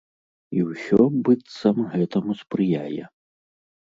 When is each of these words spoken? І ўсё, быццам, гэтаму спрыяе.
І 0.59 0.63
ўсё, 0.69 0.99
быццам, 1.29 1.77
гэтаму 1.93 2.31
спрыяе. 2.43 3.03